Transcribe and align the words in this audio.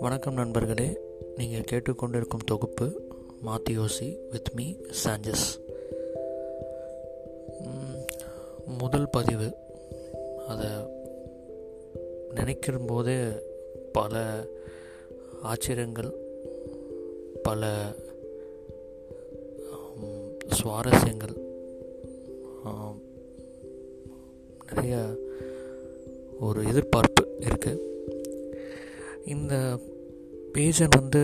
வணக்கம் 0.00 0.34
நண்பர்களே. 0.34 0.98
நீங்கள் 1.36 1.60
கேட்டுக்கொண்டிருக்கும் 1.60 2.44
தொகுப்பு 2.46 3.00
மாத்தியோசி 3.46 4.18
வித் 4.30 4.50
மீ 4.54 4.74
சாஞ்சஸ் 5.04 5.46
முதல் 8.78 9.10
பதிவு. 9.10 9.54
அதை 10.48 10.70
நினைக்கிற 12.34 12.78
போதே 12.78 13.18
பல 13.92 14.44
ஆச்சரியங்கள் 15.42 16.12
பல 17.42 17.66
சுவாரஸ்யங்கள் 20.48 21.36
நிறைய 24.66 24.96
ஒரு 26.40 26.66
எதிர்பார்ப்பு 26.66 27.28
இருக்குது 27.40 27.94
இந்த 29.26 29.78
பேஜை 30.54 30.86
வந்து 30.88 31.22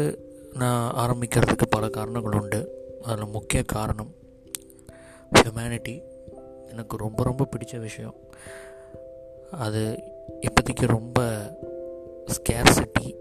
நான் 0.55 0.93
ஆரம்பிக்கிறதுக்கு 0.93 1.67
பல 1.71 1.89
காரணங்கள் 1.89 2.41
உண்டு. 2.41 2.61
அதில் 3.03 3.27
முக்கிய 3.27 3.63
காரணம் 3.63 4.15
ஹியூமனிட்டி 5.33 6.03
எனக்கு 6.71 6.97
ரொம்ப 6.97 7.23
ரொம்ப 7.23 7.49
பிடிச்ச 7.51 7.81
விஷயம். 7.81 8.15
அது 9.51 10.03
இப்போதைக்கு 10.41 10.87
ரொம்ப 10.87 11.21
ஸ்கேர்சிட்டி 12.27 13.15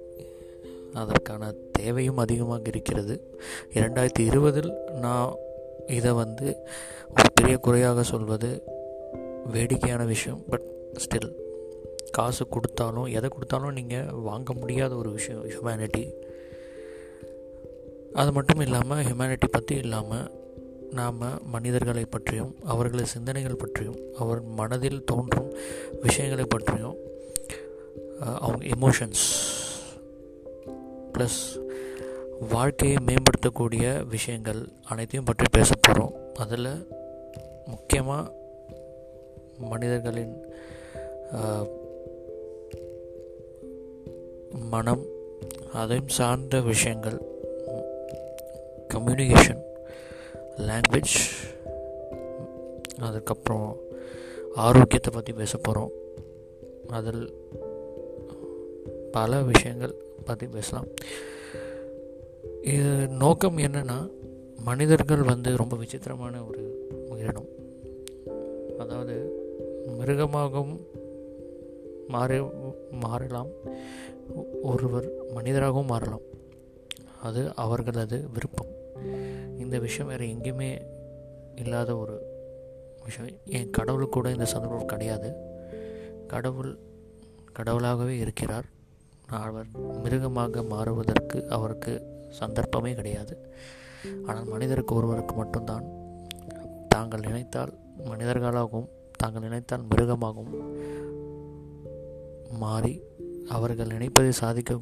அதற்கான 0.93 1.53
தேவையும் 1.71 2.17
அதிகமாக 2.17 2.61
இருக்கிறது. 2.65 3.37
இரண்டாயிரத்தி 3.73 4.19
இருபதில் 4.19 4.73
நான் 4.91 5.35
இதை 5.87 6.11
வந்து 6.11 6.45
ஒரு 7.09 7.29
பெரிய 7.33 7.57
குறையாக 7.57 8.03
சொல்வது 8.03 8.63
வேடிக்கையான 9.45 10.03
விஷயம் 10.03 10.43
பட் 10.49 10.63
ஸ்டில் 10.97 11.31
காசு 12.11 12.43
கொடுத்தாலும் 12.47 13.07
எதை 13.11 13.29
கொடுத்தாலும் 13.29 13.73
நீங்கள் 13.73 14.11
வாங்க 14.23 14.53
முடியாத 14.53 14.93
ஒரு 14.95 15.09
விஷயம் 15.11 15.43
ஹியூமனிட்டி 15.45 16.03
அது 18.13 18.31
மட்டும் 18.31 18.59
இல்லாமல் 18.59 19.03
ஹியூமனிட்டி 19.03 19.47
பற்றி 19.51 19.75
இல்லாமல் 19.77 20.27
நாம் 20.91 21.21
மனிதர்களை 21.51 22.05
பற்றியும் 22.05 22.51
அவர்களது 22.65 23.05
சிந்தனைகள் 23.07 23.55
பற்றியும் 23.55 23.99
அவர் 24.17 24.41
மனதில் 24.55 25.05
தோன்றும் 25.05 25.49
விஷயங்களை 26.01 26.45
பற்றியும் 26.45 26.97
அவங்க 28.39 28.65
எமோஷன்ஸ் 28.75 29.25
ப்ளஸ் 31.13 31.41
வாழ்க்கையை 32.49 32.97
மேம்படுத்தக்கூடிய 33.05 33.85
விஷயங்கள் 34.07 34.61
அனைத்தையும் 34.83 35.25
பற்றி 35.25 35.45
பேச 35.51 35.71
போகிறோம் 35.79 36.13
அதில் 36.33 36.71
முக்கியமாக 37.65 38.31
மனிதர்களின் 39.67 40.35
மனம் 44.59 45.05
அதையும் 45.73 46.07
சார்ந்த 46.07 46.61
விஷயங்கள் 46.61 47.21
கம்யூனிகேஷன் 48.93 49.61
லாங்குவேஜ் 50.57 51.15
அதுக்கப்புறம் 52.99 53.77
ஆரோக்கியத்தை 54.55 55.13
பற்றி 55.13 55.33
பேச 55.33 55.57
போகிறோம் 55.57 55.91
அதில் 56.89 57.33
பல 59.11 59.41
விஷயங்கள் 59.41 59.95
பற்றி 60.25 60.47
பேசலாம். 60.47 60.87
இது 62.61 63.07
நோக்கம் 63.07 63.57
என்னென்னா 63.57 64.11
மனிதர்கள் 64.63 65.21
வந்து 65.21 65.57
ரொம்ப 65.57 65.75
விசித்திரமான 65.75 66.43
ஒரு 66.43 66.89
உயிரினம். 67.09 67.49
அதாவது 68.79 69.39
மிருகமாகவும் 69.87 70.87
மாறி 72.07 72.43
மாறலாம். 72.91 73.47
ஒருவர் 74.61 75.11
மனிதராகவும் 75.33 75.85
மாறலாம். 75.85 76.21
அது 77.21 77.55
அவர்களது 77.55 78.29
விருப்பம். 78.33 78.67
இந்த 79.57 79.79
விஷயம் 79.79 80.07
வேறு 80.07 80.25
எங்கேயுமே 80.25 80.81
இல்லாத 81.55 81.97
ஒரு 81.97 82.21
விஷயம். 83.03 83.35
என் 83.45 83.69
கடவுள் 83.69 84.09
கூட 84.09 84.31
இந்த 84.31 84.45
சந்தர்ப்பம் 84.45 84.85
கிடையாது. 84.85 85.33
கடவுள் 86.27 86.77
கடவுளாகவே 87.53 88.17
இருக்கிறார். 88.17 88.65
அவர் 89.27 89.65
மிருகமாக 90.03 90.63
மாறுவதற்கு 90.63 91.49
அவருக்கு 91.49 92.01
சந்தர்ப்பமே 92.29 92.93
கிடையாது. 92.93 93.53
ஆனால் 94.25 94.45
மனிதருக்கு 94.45 94.95
ஒருவருக்கு 94.95 95.35
மட்டும்தான். 95.35 95.99
தாங்கள் 96.87 97.19
நினைத்தால் 97.19 97.73
மனிதர்களாகவும் 98.05 98.89
தாங்கள் 99.17 99.41
நினைத்தால் 99.41 99.85
மிருகமாகவும் 99.85 100.79
மாறி 102.63 102.93
அவர்கள் 103.55 103.93
நினைப்பதை 103.95 104.31
சாதிக்க 104.41 104.79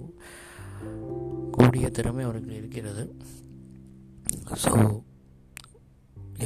கூடிய 1.55 1.85
திறமை 1.97 2.23
அவர்கள் 2.27 2.57
இருக்கிறது. 2.59 3.03
ஸோ 4.63 4.73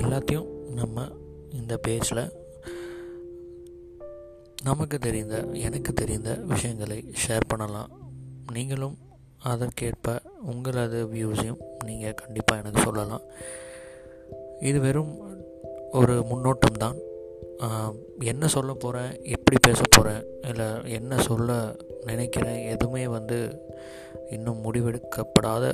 எல்லாத்தையும் 0.02 0.50
நம்ம 0.80 1.06
இந்த 1.60 1.74
பேஜில் 1.86 2.24
நமக்கு 4.70 4.98
தெரிந்த 5.06 5.36
எனக்கு 5.68 5.92
தெரிந்த 6.02 6.30
விஷயங்களை 6.52 7.00
ஷேர் 7.24 7.50
பண்ணலாம். 7.52 7.92
நீங்களும் 8.56 8.98
அதற்கேற்ப 9.52 10.16
உங்களது 10.52 11.00
வியூஸையும் 11.14 11.64
நீங்கள் 11.88 12.20
கண்டிப்பாக 12.22 12.62
எனக்கு 12.62 12.86
சொல்லலாம். 12.88 13.26
இது 14.70 14.78
வெறும் 14.86 15.14
ஒரு 16.00 16.14
முன்னோட்டம் 16.30 16.82
தான். 16.84 16.98
என்ன 18.20 18.48
சொல்ல 18.48 18.74
போகிறேன் 18.74 19.24
எப்படி 19.24 19.58
பேச 19.62 19.82
போகிறேன் 19.90 20.26
இல்லை 20.48 20.92
என்ன 20.92 21.22
சொல்ல 21.22 21.76
நினைக்கிறேன் 22.06 22.68
எதுவுமே 22.68 23.08
வந்து 23.08 23.66
இன்னும் 24.30 24.64
முடிவெடுக்கப்படாத 24.64 25.74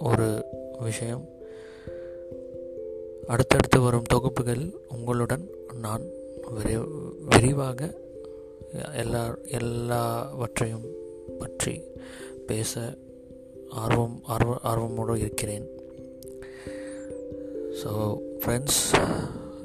ஒரு 0.00 0.44
விஷயம். 0.78 1.28
அடுத்தடுத்து 3.26 3.80
வரும் 3.80 4.10
தொகுப்புகள் 4.14 4.74
உங்களுடன் 4.88 5.48
நான் 5.80 6.04
விரை 6.54 6.76
விரிவாக 7.20 7.94
எல்லா 8.94 9.36
எல்லாவற்றையும் 9.44 10.86
பற்றி 11.38 11.80
பேச 12.46 12.98
ஆர்வம் 13.70 14.20
ஆர்வ 14.22 14.58
ஆர்வமோடு 14.64 15.16
இருக்கிறேன். 15.16 15.66
ஸோ 17.82 17.92
ஃப்ரெண்ட்ஸ் 18.40 18.82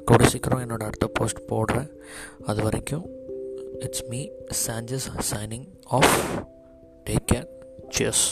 கூட 0.09 0.27
சீக்கிரம் 0.27 0.61
என்னோடய 0.61 0.89
அடுத்த 0.89 1.07
போஸ்ட் 1.13 1.41
போடுறேன். 1.49 1.89
அது 2.45 2.63
வரைக்கும் 2.63 3.05
it's 3.79 4.05
me 4.07 4.27
Sanchez 4.67 5.07
signing 5.31 5.67
off 5.97 6.15
take 7.09 7.27
care 7.31 7.47
cheers 7.97 8.25